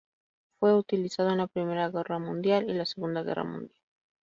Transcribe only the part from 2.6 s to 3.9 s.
y la Segunda Guerra Mundial.